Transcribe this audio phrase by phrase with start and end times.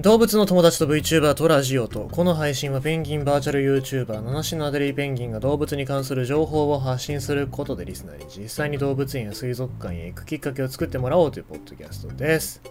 [0.00, 12.62] 動物の友達と VTuber とラジオと、この配信はペンギンバーチャル YouTuber、七種のアデリーペンギンが動物に関する情報を発信することでリスナーに実際に動物園や水族館へ行くきっかけを作ってもらおうというポッドキャストです。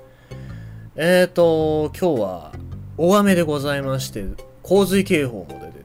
[0.95, 2.51] えーと、今日は
[2.97, 4.25] 大雨でございまして、
[4.63, 5.83] 洪水警報も出て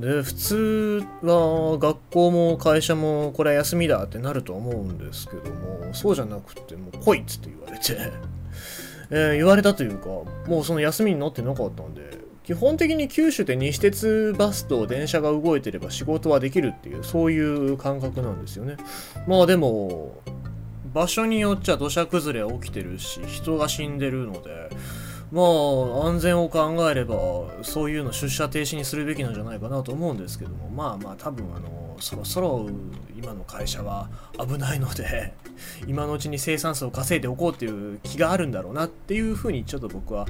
[0.00, 7.96] て、で、普通は学校も会社もこれは休みだってなると思うんですけども、そうじゃなくて、もう来いっつって言われて、
[9.10, 10.08] えー言われたというか、
[10.48, 18.76] もうその休みになってなかったんで、基本的に九州って西鉄バスと電車が動いてれば仕事はできるっていう、そういう感覚なんですよね。
[19.26, 20.18] まあでも、
[20.94, 24.70] 場所によっちゃ土砂崩れ起きてるし、人が死んでるので、
[25.30, 27.16] まあ安全を考えれば、
[27.62, 32.68] そういうの出社停止にするべきなんじゃないかなと思うんですけども、まあまあ多分あの、そろそろ
[33.16, 35.34] 今の会社は危ないので、
[35.86, 40.26] 今のうちに生産数を稼いでおこうっていう気があるんだろうなっていうふうにちょっと僕は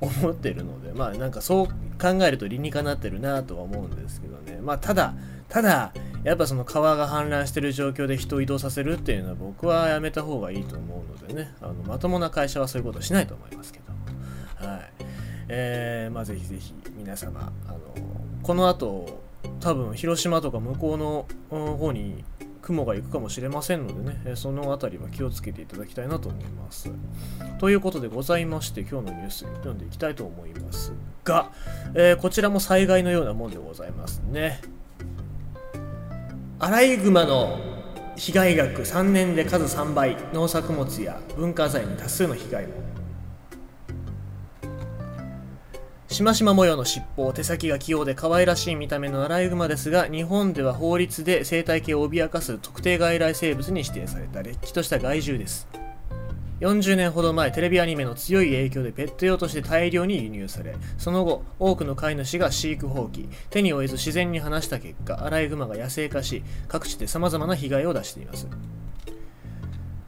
[0.00, 1.66] 思ってるのでまあなんかそう
[2.00, 4.58] 考えると理にかなってるなとは思うんですけどね。
[4.62, 5.14] まあただ
[5.48, 5.92] ただ
[6.22, 11.54] やっぱその川が氾濫してる状況で人を移動させるっていうのは僕はやめた方がいいと思うのでね。
[11.60, 13.80] あのまともな会社はそういうことしないと思いますけ
[14.60, 14.90] どはい。
[15.48, 17.78] えー、まあぜひぜひ皆様あの
[18.42, 19.19] この後
[19.60, 20.94] 多分広島とか向こ
[21.50, 22.24] うの方に
[22.62, 26.90] 雲が行くかもしれませんのでね、その辺りは気をつけていただきたいなと思います。
[27.58, 30.92] ということでございまして、今日のニュース読んでいきたいと思います
[31.24, 31.50] が、
[31.94, 34.60] えーこちらも災害のようなもんでございますね。
[36.58, 37.58] アライグマの
[38.16, 42.89] 被害額3年で数3倍、農作物や文化財に多数の被害も。
[46.10, 55.68] しましま模様の尻尾、手先が器用で可愛らしい見た目のアライグマですが、日本では法律で生態系を脅かす特定外来生物に指定されたれっきとした害獣です。
[56.58, 68.48] 40年ほど前、テレビアニメの強い影響でペット用として大量に輸入され、その後、多くの飼い主が飼育放棄、手に負えず自然に放した結果、アライグマが野生化し、各地で様々な被害を出しています。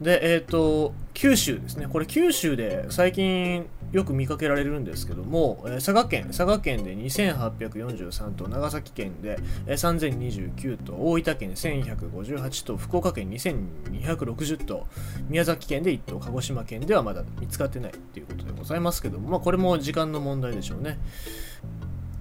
[0.01, 1.87] で、えっ、と、九州ですね。
[1.87, 9.37] これ九州で最近よく見かけられるんですけども、えー佐賀県、佐賀県で2843頭、長崎県で
[9.67, 9.99] えー
[10.55, 14.87] 3029頭、大分県1158頭、福岡県2260頭、
[15.29, 20.97] 宮崎県で1頭、鹿児島県ではまだ見つかってないっていうことでございますけども、まあこれも時間の問題でしょうね。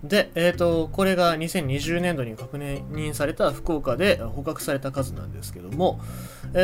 [0.02, 6.00] で、えー、とこれが2020年度に確認された福岡で捕獲された数なんですけども、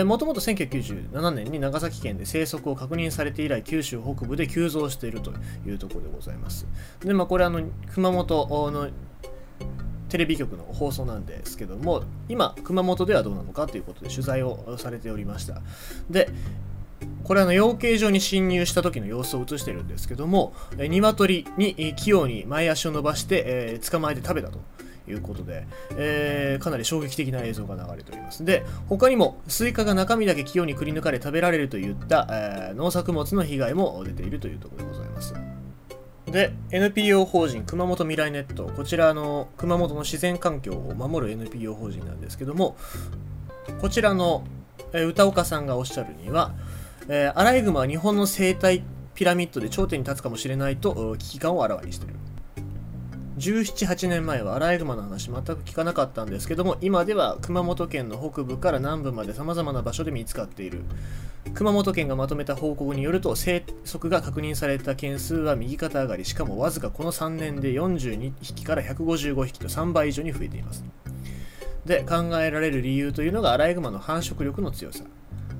[0.04, 5.32] もともと1997年に長崎県で生息を確認されて以来九州北部で急増していると
[5.66, 6.66] いうところでございます。
[7.00, 7.62] でまあこれあの
[7.94, 8.88] 熊本の
[10.08, 15.60] テレビ局の放送なんですけども今熊本ではどうなのかということで取材をされておりました。
[16.10, 16.30] で
[17.28, 24.58] これはあの養鶏場に侵入した時の様子を映してるんですけども、えー鶏に器用に前足を伸ばして、えー捕まえて食べたと
[25.06, 25.66] いうことで、
[25.98, 28.46] えーかなり衝撃的な映像が流れております。
[28.46, 35.34] で、他にもスイカが中身だけ器用にくり抜かれ食べられるといった、えー農作物の被害も出ているというところでございます。
[36.24, 42.78] で、NPO 法人熊本未来ネット、こちらの熊本の自然環境を守る NPO 法人なんですけども、
[43.82, 44.44] こちらの、
[44.94, 46.54] え歌岡さんがおっしゃるには、
[47.08, 52.14] えーアライグマは日本の生態ピラミッドで頂点に立つかもしれないと危機感をあらわにしている。
[53.38, 60.82] 17、8年前はアライグマの話全く聞かなかったんですけども、今では熊本県の北部から南部まで様々な場所で見つかっている。
[61.54, 70.84] 熊本県がまとめた報告によると、生息が確認された件数は右肩上がり、しかもわずかこの3年で42匹から155匹と3倍以上に増えています。
[71.86, 75.04] で、考えられる理由というのがアライグマの繁殖力の強さ。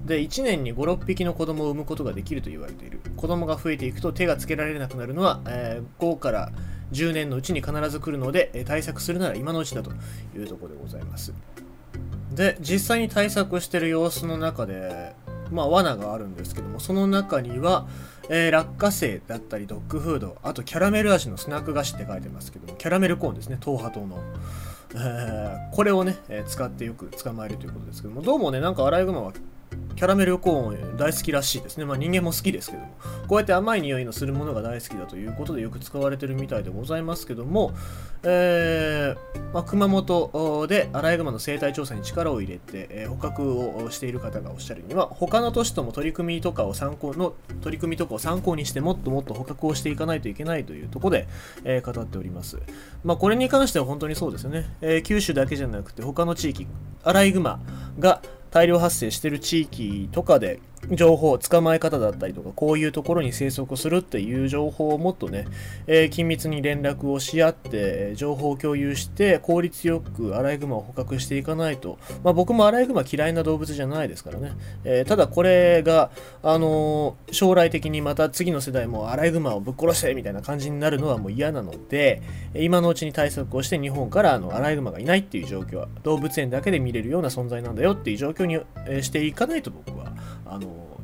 [0.09, 3.01] で、1年に5、6匹の子供を産むことができると言われている。
[3.17, 6.51] 子供が増えていくと手がつけられなくなるのは、えー5から
[6.93, 9.93] 10年のうちに必ず来るので、え対策するなら今のうちだと
[10.35, 11.35] いうところでございます。
[12.35, 15.15] で、実際に対策してる様子の中で、
[15.51, 17.87] まあ、罠があるんですけども、その中には、
[18.31, 24.19] えー落花生だったりドッグフード、あとキャラメル味のスナック菓子って書いてますけども、キャラメルコーンですね、東波糖の。
[24.95, 29.33] えーこれをね、えー使ってよく捕まえるということですけども、どうもね、なんかアライグマは
[29.98, 31.84] キャラメルコーン大好きらしいですね。
[31.84, 32.88] まあ人間も好きですけども、
[33.26, 37.72] こうやって甘い匂いのするものが大好きだということでよく使われてるみたいでございますけども、
[38.22, 51.26] えーまあ、熊本でアライグマの生態調査に力を入れて、え捕獲をしている方がおっしゃるには、他の都市とも取り組みとかを参考の取り組みとかを参考にしてもっともっと捕獲をしていかないといけないというとこで、
[51.65, 52.59] えー語っております。
[53.03, 54.70] まあ、これに関しては本当にそうですよね。
[54.80, 56.68] えー九州だけじゃなくて他の地域、
[57.03, 57.60] アライグマ
[57.98, 60.60] が大量発生してる地域とかで
[60.91, 65.47] 情報、捕まえ方だったりとか、こういうところに生息するっていう情報をもっとね、
[65.86, 74.53] えー、緊密に連絡をし合って、情報を共有して、効率よくアライグマを捕獲していかないと、まあ、僕もアライグマ嫌いな動物じゃないですからね、
[74.84, 76.10] えー、ただこれが、
[76.42, 82.22] あのー、将来的にまた次の世代もアライグマをぶっ殺せみたいな感じになるのはもう嫌なので、
[82.54, 90.08] 今のうちに対策をして日本からあのアライグマがいないっていう状況は、動物園だけで見れるような存在なんだよっていう状況に、えしていかないと僕は、
[90.50, 90.97] あの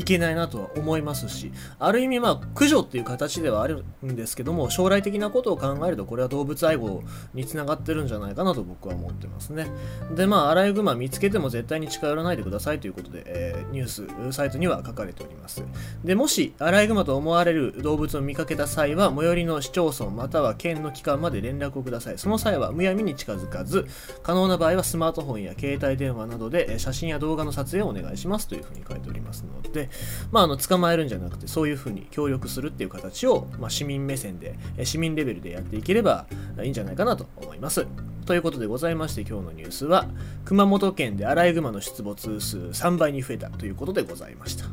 [0.00, 7.02] いけないなとは思いますし、ある意味まあ駆除っていう形ではあるんですけども、将来的なことを考えるとこれは動物愛護
[7.34, 9.66] につながってるんじゃないかなと僕は思ってますね。
[10.14, 15.62] でまあアライグマ見つけても絶対に近寄らないでくださいということで、えー、ニュースサイトには書かれております。
[16.02, 22.18] でもしアライグマと思われる動物を見かけた際は最寄りの市町村または県の機関まで連絡をください。
[22.18, 23.86] その際はむやみに近づかず、
[24.22, 29.89] 可能な場合はスマートフォンや携帯電話などで写真や動画の撮影をお願いしますというふうに書いておりますので、
[30.30, 36.26] まあ、あの捕まえるんじゃなくてそういうふうに協力するっていう形を、まあ、市民目線で市民レベルでやっていければ
[36.62, 37.86] いいんじゃないかなと思います。
[38.26, 40.06] ということでございまして今日のニュースは
[40.44, 44.66] 熊本県でアライグマの出没数3倍に増えたということでございました。